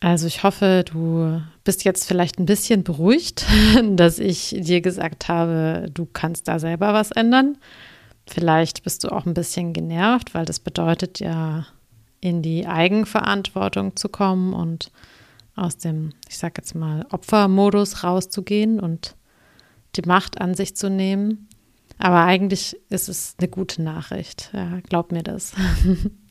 Also 0.00 0.26
ich 0.26 0.42
hoffe, 0.42 0.84
du 0.84 1.40
bist 1.64 1.84
jetzt 1.84 2.06
vielleicht 2.06 2.38
ein 2.38 2.44
bisschen 2.44 2.84
beruhigt, 2.84 3.46
dass 3.92 4.18
ich 4.18 4.54
dir 4.58 4.82
gesagt 4.82 5.28
habe, 5.28 5.86
du 5.92 6.06
kannst 6.06 6.46
da 6.46 6.58
selber 6.58 6.92
was 6.92 7.10
ändern. 7.10 7.56
Vielleicht 8.26 8.82
bist 8.82 9.04
du 9.04 9.08
auch 9.08 9.24
ein 9.24 9.34
bisschen 9.34 9.72
genervt, 9.72 10.34
weil 10.34 10.44
das 10.44 10.60
bedeutet 10.60 11.20
ja, 11.20 11.66
in 12.20 12.42
die 12.42 12.66
Eigenverantwortung 12.66 13.96
zu 13.96 14.08
kommen 14.08 14.52
und 14.52 14.90
aus 15.56 15.78
dem, 15.78 16.12
ich 16.28 16.38
sag 16.38 16.58
jetzt 16.58 16.74
mal, 16.74 17.06
Opfermodus 17.10 18.02
rauszugehen 18.02 18.80
und 18.80 19.14
die 19.96 20.02
Macht 20.02 20.40
an 20.40 20.54
sich 20.54 20.76
zu 20.76 20.90
nehmen. 20.90 21.48
Aber 21.98 22.24
eigentlich 22.24 22.76
ist 22.90 23.08
es 23.08 23.34
eine 23.38 23.48
gute 23.48 23.82
Nachricht. 23.82 24.50
Ja, 24.52 24.80
glaub 24.80 25.12
mir 25.12 25.22
das. 25.22 25.54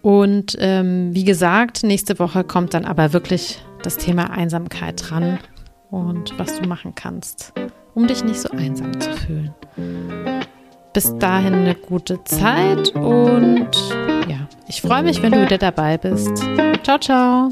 Und 0.01 0.57
ähm, 0.59 1.15
wie 1.15 1.23
gesagt, 1.23 1.83
nächste 1.83 2.19
Woche 2.19 2.43
kommt 2.43 2.73
dann 2.73 2.83
aber 2.83 3.13
wirklich 3.13 3.63
das 3.83 3.95
Thema 3.95 4.31
Einsamkeit 4.31 5.01
dran 5.09 5.39
und 5.91 6.37
was 6.37 6.59
du 6.59 6.67
machen 6.67 6.93
kannst, 6.93 7.53
um 7.95 8.05
dich 8.05 8.21
nicht 8.25 8.41
so 8.41 8.49
einsam 8.49 8.99
zu 8.99 9.13
fühlen. 9.13 9.53
Bis 10.91 11.17
dahin 11.19 11.53
eine 11.53 11.75
gute 11.75 12.21
Zeit 12.25 12.93
und 12.95 13.69
ich 14.71 14.81
freue 14.81 15.03
mich, 15.03 15.21
wenn 15.21 15.33
du 15.33 15.41
wieder 15.41 15.57
dabei 15.57 15.97
bist. 15.97 16.31
Ciao, 16.83 16.97
ciao. 16.97 17.49